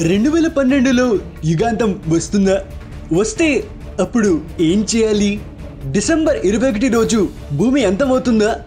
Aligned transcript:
రెండు 0.00 0.30
వేల 0.30 0.48
పన్నెండులో 0.48 1.18
యుగాంతం 1.44 2.02
వస్తుందా? 2.08 2.64
వస్తే 3.12 3.64
అప్పుడు 4.00 4.42
ఏం 4.60 4.86
చేయాలి? 4.96 5.40
డిసెంబర్ 5.90 6.36
ఇరవై 6.36 6.70
ఒకటి 6.70 6.88
రోజు 6.88 7.28
భూమి 7.56 7.84
అంతమవుతుందా? 7.84 8.60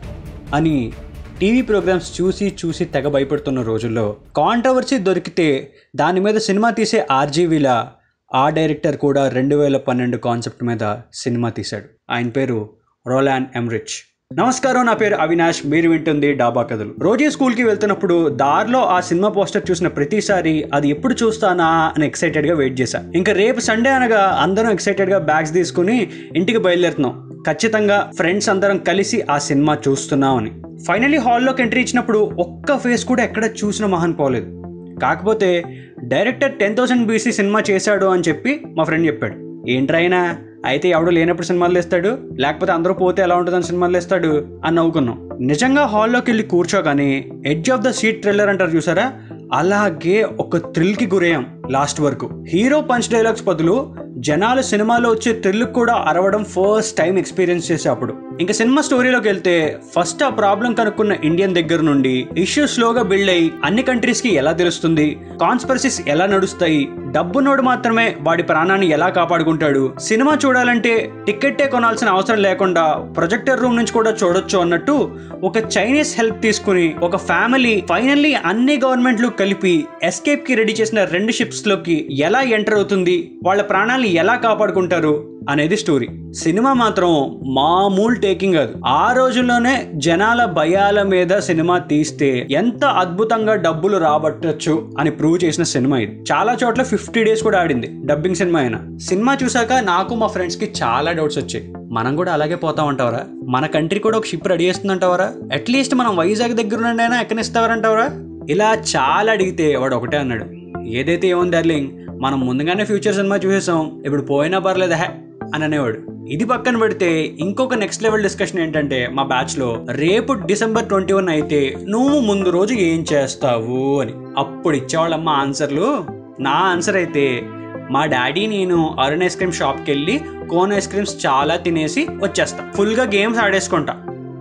అని 0.55 0.91
టీవీ 1.39 1.61
ప్రోగ్రామ్స్ 1.61 2.21
చూసి 2.21 2.55
చూసి 2.65 2.85
తెగ 2.85 3.07
భయపడుతున్న 3.07 3.61
రోజుల్లో 3.61 4.15
కాంట్రవర్సీ 4.37 4.97
దొరికితే 4.97 5.73
దాని 5.95 6.19
మీద 6.19 6.35
సినిమా 6.35 6.69
తీసే 6.69 7.07
ఆర్జీవీల 7.11 7.87
ఆ 8.33 8.49
డైరెక్టర్ 8.49 8.97
కూడా 8.97 9.29
రెండు 9.29 9.55
వేల 9.55 9.77
పన్నెండు 9.77 10.17
కాన్సెప్ట్ 10.17 10.63
మీద 10.63 10.95
సినిమా 11.13 11.49
తీశాడు. 11.49 12.13
ఆయన 12.13 12.29
పేరు 12.29 12.69
రోలాన్ 13.07 13.45
ఎమ్రిచ్. 13.55 14.10
నమస్కారం 14.39 14.85
నా 14.85 14.93
పేరు 14.93 15.15
అవినాష్. 15.15 15.61
మీరు 15.65 15.89
వింటుంది 15.89 16.33
డాబా 16.33 16.63
కథలు. 16.63 16.93
రోజే 16.99 17.29
స్కూల్కి 17.29 17.63
వెళ్తున్నప్పుడు 17.63 18.29
దారిలో 18.29 18.79
ఆ 18.79 18.99
సినిమా 18.99 19.29
పోస్టర్ 19.29 19.71
చూసిన 19.71 19.87
ప్రతిసారి 19.87 20.65
అది 20.73 20.89
ఎప్పుడు 20.89 21.15
చూస్తానా 21.23 21.65
అని 21.65 22.05
ఎక్సైటెడ్గా 22.05 22.55
వెయిట్ 22.55 22.81
చేశా. 22.81 23.03
ఇంకా 23.15 23.31
రేపు 23.31 23.59
సండే 23.59 23.89
అనగా 23.89 24.39
అందరం 24.41 24.71
ఎక్సైటెడ్గా 24.71 25.17
బ్యాగ్స్ 25.17 25.53
తీసుకుని 25.53 26.09
ఇంటికి 26.35 26.57
బయలుదేరుతున్నాం. 26.57 27.41
ఖచ్చితంగా 27.47 28.11
ఫ్రెండ్స్ 28.17 28.49
అందరం 28.49 28.77
కలిసి 28.77 29.23
ఆ 29.31 29.37
సినిమా 29.37 29.77
చూస్తున్నామని. 29.87 30.51
ఫైనలీ 30.87 31.17
హాల్లోకి 31.17 31.61
ఎంట్రీ 31.61 31.81
ఇచ్చినప్పుడు 31.81 32.19
ఒక్క 32.19 32.77
ఫేస్ 32.77 33.05
కూడా 33.05 33.23
ఎక్కడ 33.23 33.45
చూసిన 33.45 33.85
మహాన్ 33.85 34.13
పోలేదు. 34.19 34.63
కాకపోతే 34.99 35.63
director 36.03 36.51
ten 36.51 36.77
thousand 36.77 37.07
BC 37.07 37.31
cinema 37.31 37.63
చేశాడు 37.71 38.05
అని 38.05 38.23
చెప్పి 38.27 38.61
మా 38.67 38.83
ఫ్రెండ్ 38.83 39.07
చెప్పాడు. 39.07 39.65
ఏంట్రైనా 39.69 40.35
అయితే 40.65 40.89
ఎవడు 40.89 41.09
లేనప్పుడు 41.09 41.45
సినిమాలు 41.45 41.73
తెస్తాడు 41.73 42.17
లేకపోతే 42.39 42.71
అందరూ 42.71 42.93
పోతే 42.93 43.21
ఎలా 43.21 43.35
ఉంటుందని 43.35 43.63
సినిమాలు 43.63 43.93
తెస్తాడు 43.93 44.59
అని 44.65 44.75
నవ్వుకున్నాం. 44.75 45.29
నిజంగా 45.41 45.85
హాల్లోకి 45.85 46.31
వెళ్ళి 46.31 46.43
కూర్చోగానే 46.43 47.25
edge 47.45 47.71
of 47.71 47.81
the 47.81 47.89
seat 47.89 48.21
thriller 48.21 48.49
అంటారు 48.49 48.69
చూసారా? 48.69 49.13
అలాగే 49.53 50.23
ఒక 50.23 50.57
థ్రిల్కి 50.57 51.07
గురయ్యాం 51.07 51.63
లాస్ట్ 51.71 52.01
వరకు. 52.01 52.45
హీరో 52.47 52.81
పంచ్ 52.81 53.11
డైలాగ్స్ 53.11 53.43
బదులు 53.43 53.95
జనాలు 54.17 54.61
సినిమాలో 54.61 55.09
వచ్చే 55.09 55.41
థ్రిల్ 55.41 55.63
కూడా 55.63 55.93
అరవడం 55.93 56.43
ఫస్ట్ 56.43 56.97
టైం 56.97 57.17
ఎక్స్పీరియన్స్ 57.17 57.71
చేసే 57.71 57.89
అప్పుడు. 57.89 58.13
ఇంకా 58.41 58.53
సినిమా 58.53 58.81
స్టోరీలోకి 58.81 59.27
వెళ్తే 59.27 59.79
ఫస్ట్ 59.95 60.23
ఆ 60.23 60.29
ప్రాబ్లం 60.29 60.73
కనుక్కున్న 60.73 61.15
ఇండియన్ 61.23 61.55
దగ్గర 61.55 61.81
నుండి 61.81 62.27
ఇష్యూ 62.37 62.67
స్లోగా 62.67 63.01
బిల్డ్ 63.01 63.29
అయ్యి 63.29 63.51
అన్ని 63.65 63.83
కంట్రీస్కి 63.83 64.29
ఎలా 64.29 64.51
తెలుస్తుంది? 64.51 65.17
కాన్స్పరసీస్ 65.41 66.01
ఎలా 66.07 66.25
నడుస్తాయి? 66.25 66.87
డబ్బునోడు 67.11 67.61
మాత్రమే 67.61 68.15
వాడి 68.21 68.43
ప్రాణాన్ని 68.43 68.89
ఎలా 68.89 69.09
కాపాడుకుంటాడు? 69.09 69.93
సినిమా 69.99 70.37
చూడాలంటే 70.45 71.11
టికెట్టే 71.25 71.67
కొనాల్సిన 71.67 72.09
అవసరం 72.09 72.41
లేకుండా 72.41 72.85
ప్రొజెక్టర్ 73.17 73.59
రూమ్ 73.59 73.77
నుంచి 73.77 73.91
కూడా 73.91 74.11
చూడొచ్చు 74.23 74.59
అన్నట్టు 74.59 75.11
ఒక 75.43 75.57
చైనీస్ 75.57 76.17
హెల్ప్ 76.17 76.41
తీసుకుని 76.41 76.95
ఒక 77.03 77.15
ఫ్యామిలీ 77.15 77.83
ఫైనల్లీ 77.89 78.33
అన్ని 78.33 78.79
గవర్నమెంట్లు 78.85 79.27
కలిపి 79.27 79.85
ఎస్కేప్కి 80.03 80.55
రెడీ 80.55 80.73
చేసిన 80.73 81.03
రెండు 81.03 81.31
షిప్స్లోకి 81.31 82.07
ఎలా 82.11 82.41
ఎంటర్ 82.41 82.73
అవుతుంది? 82.73 83.31
వాళ్ళ 83.43 83.61
ప్రాణాలని 83.61 84.13
ఎలా 84.13 84.35
కాపాడుకుంటారు? 84.35 85.30
అనేది 85.49 85.77
స్టోరీ 85.77 86.07
సినిమా 86.33 86.73
మాత్రం 86.73 87.39
మామూలు 87.47 88.15
టేకింగ్ 88.15 88.53
కాదు. 88.53 88.73
ఆ 88.85 89.13
రోజుల్లోనే 89.17 89.87
జనాల 89.95 90.45
భయాల 90.45 91.03
మీద 91.03 91.39
సినిమా 91.39 91.77
తీస్తే 91.77 92.47
ఎంత 92.51 92.85
అద్భుతంగా 92.85 93.55
డబ్బులు 93.55 93.97
రాబట్టచ్చు 93.97 94.91
అని 94.99 95.11
ప్రూవ్ 95.11 95.43
చేసిన 95.43 95.63
సినిమా 95.63 95.97
ఇది. 95.97 96.23
చాలా 96.31 96.57
చోట్ల 96.63 96.83
ఫిఫ్టీ 96.83 97.23
డేస్ 97.23 97.43
కూడా 97.43 97.59
ఆడింది. 97.59 97.89
డబ్బింగ్ 98.05 98.35
సినిమా 98.35 98.59
అయినా. 98.59 98.97
సినిమా 98.97 99.37
చూసాక 99.43 99.73
నాకు 99.73 100.15
మా 100.15 100.27
ఫ్రెండ్స్కి 100.27 100.73
చాలా 100.83 101.11
డౌట్స్ 101.11 101.37
వచ్చాయి. 101.37 101.73
మనం 101.91 102.15
కూడా 102.15 102.33
అలాగే 102.33 102.55
పోతామంటావరా 102.55 103.25
మన 103.47 103.65
కంట్రీ 103.65 103.99
కూడా 103.99 104.17
ఒక 104.17 104.25
షిప్ 104.25 104.47
రెడీ 104.47 104.65
చేస్తుందంటావరా? 104.65 105.31
అట్లీస్ట్ 105.53 105.95
మనం 105.95 106.15
వైజాగ్ 106.15 106.53
దగ్గర 106.53 106.87
నుండి 106.87 107.03
అయినా 107.03 107.21
ఎక్కనిస్తావరంటావరా? 107.21 108.09
ఇలా 108.49 108.77
చాలా 108.95 109.31
అడిగితే 109.31 109.75
వాడు 109.75 109.95
ఒకటే 109.95 110.17
అన్నాడు. 110.17 110.45
ఏదైతే 110.87 111.27
ఏముంది 111.27 111.51
డార్లింగ్ 111.51 112.21
మనం 112.21 112.39
ముందుగానే 112.39 112.85
ఫ్యూచర్ 112.85 113.15
సినిమా 113.15 113.35
చూసేసాం. 113.35 114.01
ఇప్పుడు 114.05 114.21
పోయినా 114.21 114.59
పర్లేదు. 114.59 114.93
హే 114.93 115.05
అని 115.55 115.63
అనేవాడు. 115.63 115.99
ఇది 116.29 116.45
పక్కన 116.45 116.77
పెడితే 116.77 117.23
ఇంకొక 117.39 117.73
నెక్స్ట్ 117.73 118.03
లెవెల్ 118.03 118.23
డిస్కషన్ 118.23 118.59
ఏంటంటే 118.59 119.09
మా 119.11 119.23
బ్యాచ్లో 119.23 119.85
రేపు 119.91 120.33
డిసెంబర్ 120.33 120.87
ట్వంటీ 120.87 121.13
వన్ 121.13 121.29
అయితే 121.29 121.77
నువ్వు 121.87 122.19
ముందు 122.19 122.49
రోజు 122.49 122.73
ఏం 122.73 123.05
చేస్తావు 123.13 124.01
అని. 124.01 124.13
అప్పుడు 124.37 124.75
ఇచ్చేవాళ్ళమ్మ 124.75 125.29
ఆన్సర్లు 125.29 126.05
నా 126.39 126.51
ఆన్సర్ 126.51 126.95
అయితే 126.95 127.43
మా 127.91 128.05
డాడీ 128.05 128.47
నేను 128.47 128.95
అరుణ్ 128.99 129.23
ఐస్ 129.23 129.35
క్రీమ్ 129.35 129.51
షాప్కి 129.51 129.91
వెళ్ళి 129.91 130.21
కోన్ 130.49 130.73
ఐస్ 130.73 130.87
క్రీమ్స్ 130.87 131.25
చాలా 131.25 131.55
తినేసి 131.55 132.07
వచ్చేస్తా. 132.21 132.71
ఫుల్గా 132.75 133.03
గేమ్స్ 133.03 133.39
ఆడేసుకుంటా. 133.39 133.95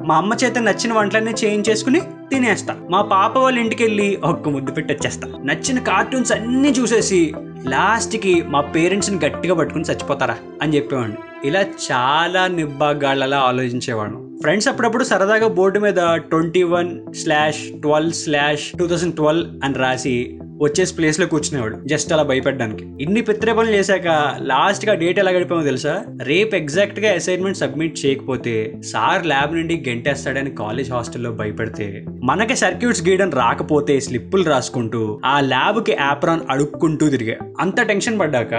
మా 0.07 0.17
అమ్మ 0.17 0.33
చేత 0.45 0.59
నచ్చిన 0.59 0.93
వంటలన్నీ 0.93 1.33
చేయించేసుకుని 1.45 2.01
తినేస్తా. 2.01 2.77
మా 2.91 3.03
పాప 3.03 3.39
వాళ్ళ 3.39 3.59
ఇంటికి 3.59 3.83
వెళ్ళి 3.83 4.19
ఒక్క 4.25 4.49
ముద్దు 4.49 4.73
పెట్టి 4.73 4.93
వచ్చేస్తా 4.95 5.29
నచ్చిన 5.45 5.79
కార్టూన్స్ 5.79 6.33
అన్నీ 6.33 6.69
చూసేసి 6.69 7.35
లాస్ట్కి 7.69 8.43
మా 8.43 8.61
పేరెంట్స్ని 8.61 9.27
గట్టిగా 9.27 9.55
పట్టుకుని 9.55 9.85
చచ్చిపోతారా 9.85 10.37
అని 10.63 10.77
చెప్పేవాడిని. 10.77 11.17
ఇలా 11.45 11.61
చాలా 11.61 12.47
నిబ్బాగాళ్ళలా 12.47 13.39
ఆలోచించేవాడు 13.39 14.41
ఫ్రెండ్స్ 14.41 14.69
అప్పుడప్పుడు 14.69 15.05
సరదాగా 15.05 15.49
బోర్డు 15.49 15.79
మీద 15.79 15.95
twenty 16.17 16.63
one 16.63 17.15
slash 17.15 17.81
twelve 17.81 18.13
slash 18.13 18.79
two 18.79 18.87
thousand 18.87 19.15
twelve 19.15 19.65
అని 19.65 19.75
రాసి 19.75 20.40
వచ్చేసి 20.63 20.95
ప్లేస్లో 20.95 21.27
కూర్చునేవాడు. 21.27 21.77
జస్ట్ 21.87 22.13
అలా 22.13 22.23
భయపడడానికి. 22.23 22.85
ఇన్ని 23.01 23.21
పిత్రే 23.21 23.53
పనులు 23.53 23.75
చేశాక 23.75 24.37
లాస్ట్గా 24.41 24.95
డేట్ 24.95 25.19
ఎలా 25.19 25.31
గడిపామో 25.31 25.63
తెలుసా? 25.63 26.05
రేపు 26.23 26.57
ఎగ్జాక్ట్గా 26.57 27.15
అసైన్మెంట్ 27.15 27.59
సబ్మిట్ 27.59 27.99
చేయకపోతే 28.07 28.75
సార్ 28.93 29.27
ల్యాబ్ 29.27 29.55
నుండి 29.55 29.85
గెంటేస్తాడని 29.89 30.51
కాలేజ్ 30.51 30.93
హాస్టల్లో 30.93 31.31
భయపడితే 31.33 32.05
మనకి 32.23 32.57
సర్క్యూట్స్ 32.57 33.09
గీయడం 33.09 33.31
రాకపోతే 33.31 34.01
స్లిప్పులు 34.01 34.45
రాసుకుంటూ 34.45 35.21
ఆ 35.25 35.41
ల్యాబ్కి 35.41 35.93
యాప్రాన్ 35.93 36.41
అడుక్కుంటూ 36.51 37.09
తిరిగా. 37.09 37.37
అంత 37.61 37.81
టెన్షన్ 37.81 38.21
పడ్డాక 38.21 38.55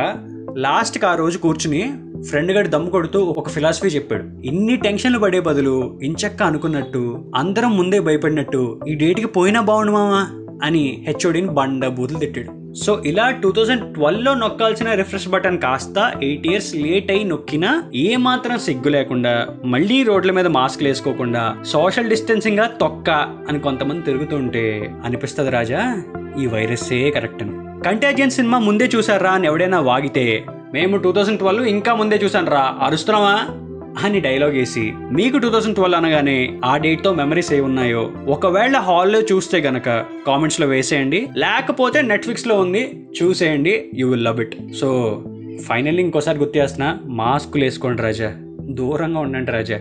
లాస్ట్కి 0.57 1.05
ఆ 1.05 1.15
రోజు 1.15 1.37
కూర్చుని 1.37 1.93
ఫ్రెండ్ 2.29 2.51
గడి 2.51 2.69
దమ్ము 2.69 2.89
కొడుతూ 2.89 3.23
ఒక 3.23 3.49
ఫిలాసఫీ 3.49 3.87
చెప్పాడు. 3.87 4.47
ఇన్ని 4.47 4.75
టెన్షన్లు 4.75 5.19
పడే 5.19 5.39
బదులు 5.39 5.99
ఇంచక్క 6.03 6.43
అనుకున్నట్టు 6.43 7.31
అందరం 7.35 7.77
ముందే 7.77 7.99
భయపడినట్టు 7.99 8.79
ఈ 8.87 8.95
డేట్కి 8.95 9.27
పోయినా 9.27 9.61
బాగుండు 9.61 9.91
మామా? 9.91 10.40
అని 10.63 11.03
హెచ్ఓడిని 11.07 11.49
బండ 11.49 11.87
బూతులు 11.87 12.19
తిట్టాడు. 12.19 12.73
సో 12.73 13.01
ఇలా 13.05 13.29
టూ 13.29 13.51
థౌజండ్ 13.51 13.93
ట్వెల్వ్లో 13.93 14.33
నొక్కాల్సిన 14.33 14.93
రిఫ్రెష్ 14.93 15.27
బటన్ 15.27 15.57
కాస్త 15.57 16.13
ఎయిట్ 16.23 16.47
ఇయర్స్ 16.47 16.75
లేట్ 16.75 17.11
అయి 17.11 17.23
నొక్కినా 17.23 17.83
ఏ 17.95 18.15
మాత్రం 18.15 18.59
సిగ్గు 18.59 18.89
లేకుండా 18.89 19.47
మళ్ళీ 19.65 20.03
రోడ్ల 20.03 20.31
మీద 20.31 20.47
మాస్క్లు 20.47 20.87
వేసుకోకుండా 20.87 21.57
సోషల్ 21.63 22.09
డిస్టెన్సింగ్గా 22.09 22.65
తొక్క 22.67 23.09
అని 23.49 23.59
కొంతమంది 23.59 24.01
తిరుగుతుంటే 24.01 24.91
అనిపిస్తుంది 25.05 25.51
రాజా 25.51 26.03
ఈ 26.41 26.45
వైరస్సే 26.45 27.09
కరెక్ట్ 27.09 27.43
అని. 27.43 27.83
కంటాజియన్ 27.83 28.31
సినిమా 28.31 28.59
ముందే 28.59 28.89
చూసారా 28.95 29.29
అని 29.29 29.47
ఎవడైనా 29.47 29.79
వాగితే 29.79 30.45
మేము 30.73 30.97
టూ 30.97 31.11
థౌజండ్ 31.11 31.39
ట్వెల్వ్ 31.39 31.67
ఇంకా 31.67 31.95
ముందే 31.95 32.15
చూసాను 32.15 32.51
రా 32.51 32.77
అరుస్తున్నావా? 32.81 33.35
అని 33.99 34.19
డైలాగ్ 34.19 34.51
వేసి 34.51 34.93
మీకు 35.11 35.37
టూ 35.37 35.49
థౌసండ్ 35.49 35.75
ట్వెల్వ్ 35.75 35.97
అనగానే 35.97 36.59
ఆ 36.65 36.77
డేట్తో 36.77 37.13
మెమరీస్ 37.13 37.53
ఏ 37.53 37.59
ఉన్నాయో 37.59 38.11
ఒకవేళ 38.27 38.77
హాల్లో 38.77 39.21
చూస్తే 39.21 39.57
గనక 39.57 40.05
కామెంట్స్లో 40.27 40.67
వేసేయండి. 40.67 41.27
లేకపోతే 41.37 42.01
నెట్ఫ్లిక్స్లో 42.01 42.59
ఉంది 42.59 43.05
చూసేయండి. 43.23 43.89
You 43.95 44.09
will 44.09 44.23
love 44.23 44.41
it 44.41 44.55
so 44.79 45.21
finally 45.69 46.03
ఇంకోసారి 46.03 46.39
గుర్తు 46.39 46.57
చేస్తున్నా 46.57 46.99
మాస్కులు 47.05 47.63
వేసుకోండి 47.63 48.01
రాజా. 48.01 48.35
దూరంగా 48.61 49.19
ఉండండి 49.19 49.51
రాజా. 49.51 49.79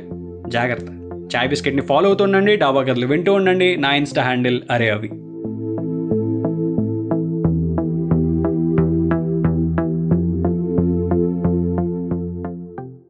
జాగ్రత్త. 0.49 0.87
చాయ్ 1.37 1.49
బిస్కెట్ని 1.49 1.83
ఫాలో 1.83 2.07
అవుతుండండి 2.07 2.57
డాబా 2.57 2.83
కథలు 2.83 3.07
వింటూ 3.07 3.33
ఉండండి. 3.33 3.77
నా 3.77 3.95
ఇన్స్టా 3.95 4.23
హ్యాండిల్ 4.23 4.61
అరే 4.71 4.91
అవి. 4.91 5.11